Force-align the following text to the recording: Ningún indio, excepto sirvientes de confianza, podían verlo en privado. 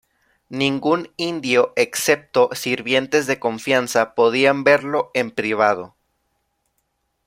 Ningún 0.49 1.13
indio, 1.15 1.73
excepto 1.75 2.49
sirvientes 2.53 3.27
de 3.27 3.37
confianza, 3.39 4.15
podían 4.15 4.63
verlo 4.63 5.11
en 5.13 5.29
privado. 5.29 5.95